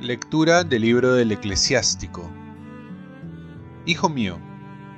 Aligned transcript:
Lectura 0.00 0.64
del 0.64 0.80
libro 0.80 1.12
del 1.12 1.30
eclesiástico. 1.30 2.30
Hijo 3.84 4.08
mío, 4.08 4.38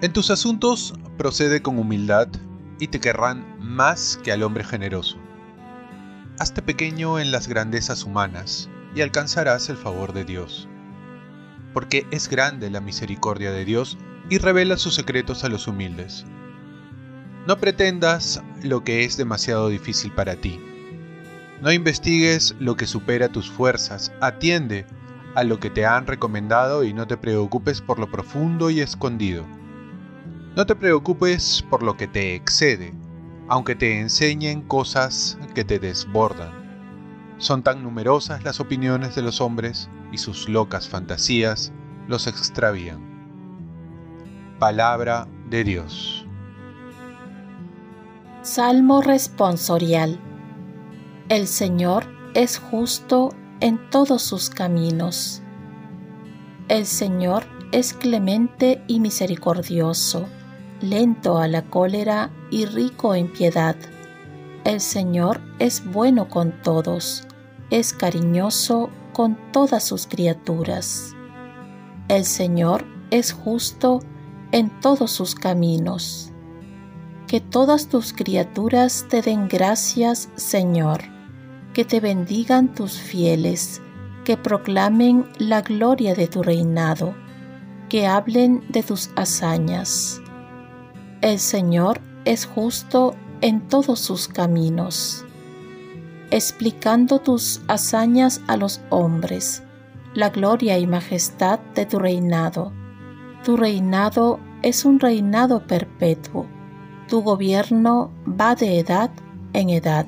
en 0.00 0.12
tus 0.12 0.30
asuntos 0.30 0.94
procede 1.18 1.60
con 1.60 1.78
humildad 1.78 2.28
y 2.78 2.86
te 2.86 3.00
querrán 3.00 3.56
más 3.58 4.20
que 4.22 4.32
al 4.32 4.42
hombre 4.44 4.62
generoso. 4.62 5.16
Hazte 6.38 6.62
pequeño 6.62 7.18
en 7.18 7.32
las 7.32 7.48
grandezas 7.48 8.04
humanas 8.04 8.70
y 8.94 9.00
alcanzarás 9.00 9.68
el 9.68 9.76
favor 9.76 10.12
de 10.12 10.24
Dios. 10.24 10.68
Porque 11.74 12.06
es 12.10 12.28
grande 12.28 12.70
la 12.70 12.80
misericordia 12.80 13.50
de 13.50 13.64
Dios 13.64 13.98
y 14.32 14.38
revela 14.38 14.76
sus 14.76 14.94
secretos 14.94 15.44
a 15.44 15.48
los 15.48 15.68
humildes. 15.68 16.24
No 17.46 17.58
pretendas 17.58 18.42
lo 18.62 18.84
que 18.84 19.04
es 19.04 19.16
demasiado 19.16 19.68
difícil 19.68 20.12
para 20.12 20.36
ti 20.36 20.60
no 21.62 21.70
investigues 21.70 22.56
lo 22.58 22.76
que 22.76 22.88
supera 22.88 23.28
tus 23.28 23.48
fuerzas, 23.48 24.12
atiende 24.20 24.84
a 25.36 25.44
lo 25.44 25.60
que 25.60 25.70
te 25.70 25.86
han 25.86 26.08
recomendado 26.08 26.82
y 26.82 26.92
no 26.92 27.06
te 27.06 27.16
preocupes 27.16 27.80
por 27.80 28.00
lo 28.00 28.10
profundo 28.10 28.68
y 28.68 28.80
escondido. 28.80 29.46
No 30.56 30.66
te 30.66 30.74
preocupes 30.74 31.64
por 31.70 31.84
lo 31.84 31.96
que 31.96 32.08
te 32.08 32.34
excede, 32.34 32.92
aunque 33.48 33.76
te 33.76 34.00
enseñen 34.00 34.62
cosas 34.62 35.38
que 35.54 35.62
te 35.62 35.78
desbordan. 35.78 36.50
Son 37.38 37.62
tan 37.62 37.84
numerosas 37.84 38.42
las 38.42 38.58
opiniones 38.58 39.14
de 39.14 39.22
los 39.22 39.40
hombres 39.40 39.88
y 40.10 40.18
sus 40.18 40.48
locas 40.48 40.88
fantasías 40.88 41.72
los 42.08 42.26
extravían. 42.26 43.11
Palabra 44.62 45.26
de 45.50 45.64
Dios. 45.64 46.24
Salmo 48.42 49.02
responsorial 49.02 50.20
el 51.28 51.48
Señor 51.48 52.04
es 52.34 52.58
justo 52.58 53.34
en 53.58 53.90
todos 53.90 54.22
sus 54.22 54.50
caminos. 54.50 55.42
El 56.68 56.86
Señor 56.86 57.42
es 57.72 57.92
clemente 57.92 58.84
y 58.86 59.00
misericordioso, 59.00 60.28
lento 60.80 61.38
a 61.38 61.48
la 61.48 61.62
cólera 61.62 62.30
y 62.52 62.66
rico 62.66 63.16
en 63.16 63.32
piedad. 63.32 63.74
El 64.62 64.80
Señor 64.80 65.40
es 65.58 65.84
bueno 65.84 66.28
con 66.28 66.62
todos, 66.62 67.26
es 67.70 67.92
cariñoso 67.92 68.90
con 69.12 69.36
todas 69.50 69.82
sus 69.82 70.06
criaturas. 70.06 71.16
El 72.06 72.24
Señor 72.24 72.84
es 73.10 73.32
justo 73.32 74.04
en 74.52 74.70
todos 74.80 75.10
sus 75.10 75.34
caminos. 75.34 76.30
Que 77.26 77.40
todas 77.40 77.88
tus 77.88 78.12
criaturas 78.12 79.06
te 79.08 79.22
den 79.22 79.48
gracias, 79.48 80.28
Señor 80.36 81.12
que 81.72 81.84
te 81.84 82.00
bendigan 82.00 82.74
tus 82.74 82.98
fieles, 82.98 83.80
que 84.24 84.36
proclamen 84.36 85.26
la 85.38 85.62
gloria 85.62 86.14
de 86.14 86.28
tu 86.28 86.42
reinado, 86.42 87.14
que 87.88 88.06
hablen 88.06 88.62
de 88.68 88.82
tus 88.82 89.10
hazañas. 89.16 90.20
El 91.22 91.38
Señor 91.38 92.00
es 92.24 92.46
justo 92.46 93.14
en 93.40 93.68
todos 93.68 94.00
sus 94.00 94.28
caminos, 94.28 95.24
explicando 96.30 97.20
tus 97.20 97.62
hazañas 97.68 98.40
a 98.48 98.56
los 98.56 98.80
hombres, 98.90 99.62
la 100.14 100.28
gloria 100.28 100.78
y 100.78 100.86
majestad 100.86 101.58
de 101.74 101.86
tu 101.86 101.98
reinado. 101.98 102.72
Tu 103.44 103.56
reinado 103.56 104.38
es 104.62 104.84
un 104.84 105.00
reinado 105.00 105.66
perpetuo, 105.66 106.46
tu 107.08 107.22
gobierno 107.22 108.12
va 108.26 108.54
de 108.54 108.78
edad 108.78 109.10
en 109.52 109.68
edad. 109.70 110.06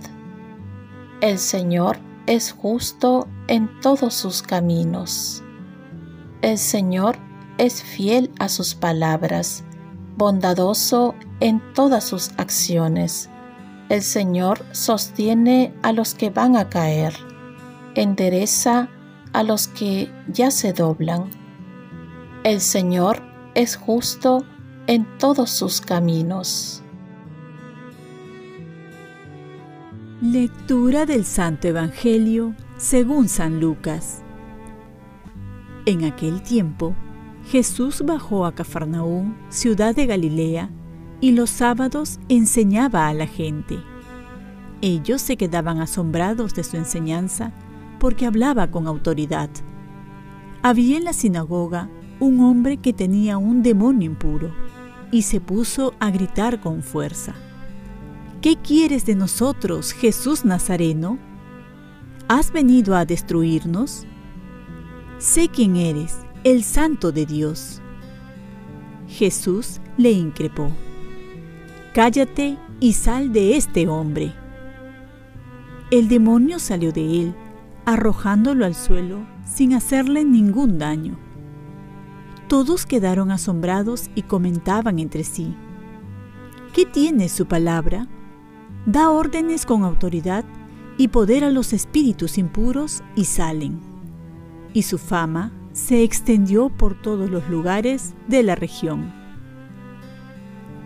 El 1.20 1.38
Señor 1.38 1.98
es 2.26 2.52
justo 2.52 3.26
en 3.48 3.68
todos 3.80 4.14
sus 4.14 4.42
caminos. 4.42 5.42
El 6.42 6.58
Señor 6.58 7.16
es 7.58 7.82
fiel 7.82 8.30
a 8.38 8.48
sus 8.48 8.74
palabras, 8.74 9.64
bondadoso 10.16 11.14
en 11.40 11.60
todas 11.74 12.04
sus 12.04 12.30
acciones. 12.36 13.30
El 13.88 14.02
Señor 14.02 14.64
sostiene 14.72 15.74
a 15.82 15.92
los 15.92 16.14
que 16.14 16.30
van 16.30 16.56
a 16.56 16.68
caer, 16.68 17.14
endereza 17.94 18.88
a 19.32 19.42
los 19.42 19.68
que 19.68 20.10
ya 20.28 20.50
se 20.50 20.72
doblan. 20.72 21.30
El 22.44 22.60
Señor 22.60 23.22
es 23.54 23.76
justo 23.76 24.44
en 24.86 25.06
todos 25.18 25.50
sus 25.50 25.80
caminos. 25.80 26.82
Lectura 30.20 31.06
del 31.06 31.24
Santo 31.24 31.68
Evangelio 31.68 32.54
según 32.76 33.28
San 33.28 33.60
Lucas. 33.60 34.22
En 35.86 36.04
aquel 36.04 36.42
tiempo, 36.42 36.94
Jesús 37.46 38.02
bajó 38.04 38.46
a 38.46 38.54
Cafarnaúm, 38.54 39.34
ciudad 39.50 39.94
de 39.94 40.06
Galilea, 40.06 40.70
y 41.20 41.32
los 41.32 41.50
sábados 41.50 42.18
enseñaba 42.28 43.08
a 43.08 43.14
la 43.14 43.26
gente. 43.26 43.78
Ellos 44.80 45.22
se 45.22 45.36
quedaban 45.36 45.80
asombrados 45.80 46.54
de 46.54 46.64
su 46.64 46.76
enseñanza 46.76 47.52
porque 48.00 48.26
hablaba 48.26 48.70
con 48.70 48.86
autoridad. 48.86 49.48
Había 50.62 50.96
en 50.96 51.04
la 51.04 51.12
sinagoga 51.12 51.88
un 52.24 52.40
hombre 52.40 52.78
que 52.78 52.92
tenía 52.92 53.38
un 53.38 53.62
demonio 53.62 54.06
impuro 54.06 54.52
y 55.12 55.22
se 55.22 55.40
puso 55.40 55.94
a 56.00 56.10
gritar 56.10 56.60
con 56.60 56.82
fuerza. 56.82 57.34
¿Qué 58.40 58.56
quieres 58.56 59.06
de 59.06 59.14
nosotros, 59.14 59.92
Jesús 59.92 60.44
Nazareno? 60.44 61.18
¿Has 62.28 62.52
venido 62.52 62.96
a 62.96 63.04
destruirnos? 63.04 64.06
Sé 65.18 65.48
quién 65.48 65.76
eres, 65.76 66.18
el 66.42 66.64
Santo 66.64 67.12
de 67.12 67.26
Dios. 67.26 67.80
Jesús 69.06 69.80
le 69.96 70.10
increpó. 70.12 70.70
Cállate 71.94 72.58
y 72.80 72.94
sal 72.94 73.32
de 73.32 73.56
este 73.56 73.86
hombre. 73.88 74.34
El 75.90 76.08
demonio 76.08 76.58
salió 76.58 76.92
de 76.92 77.22
él, 77.22 77.34
arrojándolo 77.84 78.64
al 78.64 78.74
suelo 78.74 79.24
sin 79.44 79.74
hacerle 79.74 80.24
ningún 80.24 80.78
daño. 80.78 81.23
Todos 82.54 82.86
quedaron 82.86 83.32
asombrados 83.32 84.10
y 84.14 84.22
comentaban 84.22 85.00
entre 85.00 85.24
sí. 85.24 85.56
¿Qué 86.72 86.86
tiene 86.86 87.28
su 87.28 87.46
palabra? 87.46 88.06
da 88.86 89.10
órdenes 89.10 89.66
con 89.66 89.82
autoridad 89.82 90.44
y 90.96 91.08
poder 91.08 91.42
a 91.42 91.50
los 91.50 91.72
espíritus 91.72 92.38
impuros 92.38 93.02
y 93.16 93.24
salen. 93.24 93.80
Y 94.72 94.82
su 94.82 94.98
fama 94.98 95.50
se 95.72 96.04
extendió 96.04 96.68
por 96.68 96.94
todos 96.94 97.28
los 97.28 97.48
lugares 97.48 98.14
de 98.28 98.44
la 98.44 98.54
región. 98.54 99.12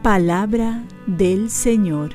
Palabra 0.03 0.85
del 1.07 1.51
Señor. 1.51 2.13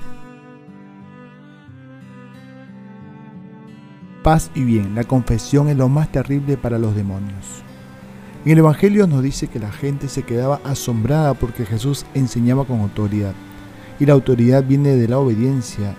Paz 4.23 4.49
y 4.55 4.63
bien, 4.63 4.95
la 4.95 5.03
confesión 5.03 5.69
es 5.69 5.77
lo 5.77 5.89
más 5.89 6.11
terrible 6.11 6.57
para 6.57 6.79
los 6.79 6.95
demonios. 6.95 7.63
En 8.45 8.51
el 8.51 8.57
Evangelio 8.57 9.07
nos 9.07 9.23
dice 9.23 9.47
que 9.47 9.57
la 9.57 9.71
gente 9.71 10.09
se 10.09 10.23
quedaba 10.23 10.59
asombrada 10.65 11.33
porque 11.33 11.65
Jesús 11.65 12.05
enseñaba 12.13 12.65
con 12.65 12.81
autoridad 12.81 13.33
y 14.01 14.05
la 14.05 14.11
autoridad 14.11 14.65
viene 14.65 14.97
de 14.97 15.07
la 15.07 15.17
obediencia. 15.17 15.95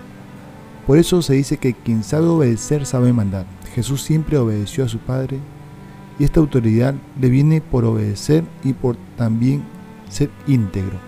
Por 0.85 0.99
eso 0.99 1.23
se 1.23 1.33
dice 1.33 1.57
que 1.57 1.73
quien 1.73 2.03
sabe 2.03 2.27
obedecer 2.27 2.85
sabe 2.85 3.13
mandar. 3.13 3.47
Jesús 3.73 4.03
siempre 4.03 4.37
obedeció 4.37 4.85
a 4.85 4.87
su 4.87 4.99
Padre 4.99 5.39
y 6.19 6.23
esta 6.23 6.39
autoridad 6.39 6.93
le 7.19 7.29
viene 7.29 7.61
por 7.61 7.83
obedecer 7.83 8.43
y 8.63 8.73
por 8.73 8.95
también 9.17 9.63
ser 10.07 10.29
íntegro. 10.45 10.99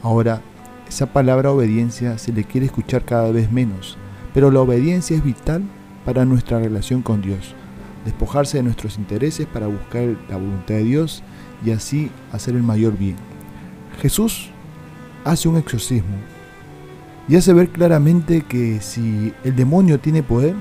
Ahora, 0.00 0.42
esa 0.88 1.06
palabra 1.06 1.50
obediencia 1.50 2.18
se 2.18 2.32
le 2.32 2.44
quiere 2.44 2.66
escuchar 2.66 3.04
cada 3.04 3.32
vez 3.32 3.50
menos, 3.50 3.98
pero 4.32 4.52
la 4.52 4.60
obediencia 4.60 5.16
es 5.16 5.24
vital 5.24 5.64
para 6.04 6.24
nuestra 6.24 6.60
relación 6.60 7.02
con 7.02 7.20
Dios. 7.20 7.52
Despojarse 8.04 8.58
de 8.58 8.62
nuestros 8.62 8.98
intereses 8.98 9.46
para 9.46 9.66
buscar 9.66 10.16
la 10.28 10.36
voluntad 10.36 10.74
de 10.74 10.84
Dios 10.84 11.22
y 11.64 11.70
así 11.70 12.10
hacer 12.32 12.54
el 12.54 12.62
mayor 12.62 12.98
bien. 12.98 13.16
Jesús 14.00 14.50
hace 15.24 15.48
un 15.48 15.56
exorcismo 15.56 16.16
y 17.28 17.36
hace 17.36 17.52
ver 17.52 17.70
claramente 17.70 18.42
que 18.42 18.80
si 18.80 19.32
el 19.44 19.56
demonio 19.56 19.98
tiene 19.98 20.22
poder 20.22 20.54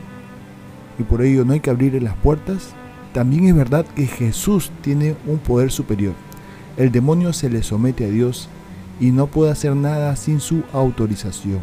y 0.97 1.03
por 1.03 1.21
ello 1.21 1.43
no 1.43 1.53
hay 1.53 1.59
que 1.59 1.69
abrirle 1.69 1.99
las 1.99 2.15
puertas, 2.15 2.73
también 3.13 3.45
es 3.45 3.55
verdad 3.55 3.85
que 3.85 4.07
Jesús 4.07 4.71
tiene 4.81 5.15
un 5.27 5.37
poder 5.37 5.71
superior. 5.71 6.13
El 6.77 6.91
demonio 6.91 7.33
se 7.33 7.49
le 7.49 7.61
somete 7.61 8.05
a 8.05 8.09
Dios 8.09 8.47
y 8.99 9.11
no 9.11 9.27
puede 9.27 9.51
hacer 9.51 9.75
nada 9.75 10.15
sin 10.15 10.39
su 10.39 10.63
autorización. 10.71 11.59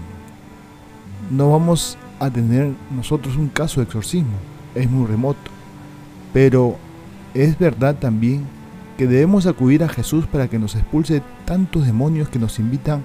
No 1.31 1.51
vamos 1.51 1.97
a 2.19 2.31
tener 2.31 2.73
nosotros 2.95 3.37
un 3.37 3.49
caso 3.49 3.81
de 3.81 3.85
exorcismo, 3.85 4.37
es 4.75 4.91
muy 4.91 5.07
remoto, 5.07 5.50
pero 6.33 6.77
es 7.35 7.59
verdad 7.59 7.97
también 7.97 8.45
que 8.97 9.07
debemos 9.07 9.47
acudir 9.47 9.83
a 9.83 9.89
Jesús 9.89 10.27
para 10.27 10.49
que 10.49 10.59
nos 10.59 10.75
expulse 10.75 11.23
tantos 11.45 11.87
demonios 11.87 12.29
que 12.29 12.39
nos 12.39 12.59
invitan 12.59 13.03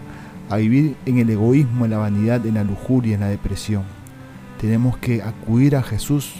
a 0.49 0.57
vivir 0.57 0.95
en 1.05 1.19
el 1.19 1.29
egoísmo, 1.29 1.85
en 1.85 1.91
la 1.91 1.97
vanidad, 1.97 2.45
en 2.45 2.55
la 2.55 2.63
lujuria, 2.63 3.15
en 3.15 3.21
la 3.21 3.29
depresión. 3.29 3.83
Tenemos 4.59 4.97
que 4.97 5.21
acudir 5.21 5.75
a 5.75 5.83
Jesús 5.83 6.33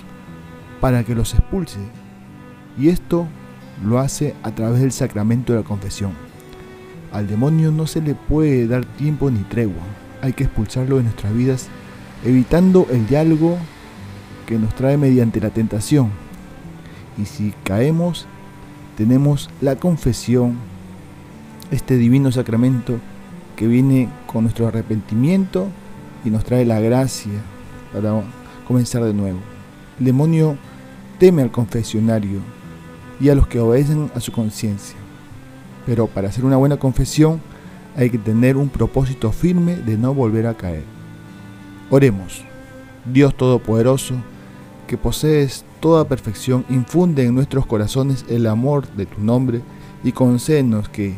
para 0.82 1.04
que 1.04 1.16
los 1.16 1.34
expulse. 1.34 1.80
Y 2.78 2.90
esto 2.90 3.28
lo 3.84 4.00
hace 4.00 4.36
a 4.44 4.52
través 4.52 4.82
del 4.82 4.92
sacramento 4.92 5.54
de 5.54 5.60
la 5.60 5.66
confesión. 5.66 6.12
Al 7.12 7.28
demonio 7.28 7.72
no 7.72 7.88
se 7.88 8.02
le 8.02 8.14
puede 8.14 8.68
dar 8.68 8.86
tiempo 8.86 9.32
ni 9.32 9.40
tregua. 9.40 9.84
Hay 10.22 10.34
que 10.34 10.44
expulsarlo 10.44 10.98
de 10.98 11.04
nuestras 11.04 11.34
vidas, 11.34 11.68
evitando 12.24 12.88
el 12.92 13.08
diálogo 13.08 13.58
que 14.46 14.60
nos 14.60 14.76
trae 14.76 14.98
mediante 14.98 15.40
la 15.40 15.50
tentación. 15.50 16.25
Y 17.18 17.26
si 17.26 17.54
caemos, 17.64 18.28
tenemos 18.98 19.50
la 19.62 19.76
confesión, 19.78 20.58
este 21.72 21.98
divino 21.98 22.32
sacramento 22.32 23.00
que 23.56 23.68
viene 23.68 24.10
con 24.28 24.44
nuestro 24.44 24.68
arrepentimiento 24.68 25.68
y 26.24 26.30
nos 26.30 26.44
trae 26.44 26.66
la 26.66 26.80
gracia 26.80 27.32
para 27.94 28.24
comenzar 28.68 29.04
de 29.04 29.14
nuevo. 29.14 29.40
El 30.00 30.06
demonio 30.06 30.58
teme 31.20 31.42
al 31.42 31.52
confesionario 31.52 32.40
y 33.20 33.30
a 33.30 33.36
los 33.36 33.48
que 33.48 33.60
obedecen 33.60 34.12
a 34.14 34.20
su 34.20 34.32
conciencia. 34.32 34.98
Pero 35.86 36.08
para 36.08 36.30
hacer 36.30 36.44
una 36.44 36.58
buena 36.58 36.78
confesión 36.78 37.40
hay 37.96 38.10
que 38.10 38.18
tener 38.18 38.58
un 38.58 38.70
propósito 38.70 39.32
firme 39.32 39.78
de 39.78 39.98
no 39.98 40.14
volver 40.14 40.48
a 40.48 40.56
caer. 40.56 40.84
Oremos. 41.90 42.44
Dios 43.06 43.36
Todopoderoso, 43.38 44.16
que 44.88 44.98
posees 44.98 45.64
toda 45.86 46.08
perfección, 46.08 46.66
infunde 46.68 47.26
en 47.26 47.36
nuestros 47.36 47.68
corazones 47.68 48.26
el 48.28 48.48
amor 48.48 48.88
de 48.94 49.06
tu 49.06 49.22
nombre 49.22 49.62
y 50.04 50.14
concédenos 50.14 50.90
que, 50.90 51.14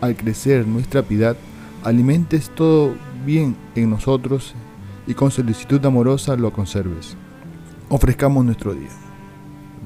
al 0.00 0.16
crecer 0.16 0.66
nuestra 0.66 1.02
piedad, 1.02 1.36
alimentes 1.84 2.48
todo 2.48 2.94
bien 3.26 3.54
en 3.74 3.90
nosotros 3.90 4.54
y 5.06 5.12
con 5.12 5.30
solicitud 5.30 5.84
amorosa 5.84 6.34
lo 6.36 6.50
conserves. 6.50 7.14
Ofrezcamos 7.90 8.42
nuestro 8.42 8.72
día. 8.72 8.88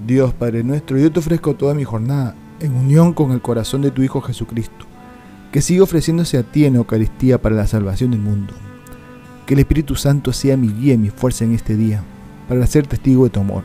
Dios 0.06 0.32
Padre 0.32 0.62
nuestro, 0.62 0.96
yo 0.96 1.10
te 1.10 1.18
ofrezco 1.18 1.56
toda 1.56 1.74
mi 1.74 1.82
jornada 1.82 2.36
en 2.60 2.72
unión 2.72 3.14
con 3.14 3.32
el 3.32 3.42
corazón 3.42 3.82
de 3.82 3.90
tu 3.90 4.04
Hijo 4.04 4.20
Jesucristo, 4.20 4.86
que 5.50 5.60
sigue 5.60 5.80
ofreciéndose 5.80 6.38
a 6.38 6.44
ti 6.44 6.66
en 6.66 6.76
Eucaristía 6.76 7.42
para 7.42 7.56
la 7.56 7.66
salvación 7.66 8.12
del 8.12 8.20
mundo. 8.20 8.54
Que 9.44 9.54
el 9.54 9.58
Espíritu 9.58 9.96
Santo 9.96 10.32
sea 10.32 10.56
mi 10.56 10.68
guía 10.68 10.94
y 10.94 10.98
mi 10.98 11.10
fuerza 11.10 11.42
en 11.42 11.52
este 11.52 11.74
día, 11.74 12.04
para 12.48 12.64
ser 12.68 12.86
testigo 12.86 13.24
de 13.24 13.30
tu 13.30 13.40
amor 13.40 13.64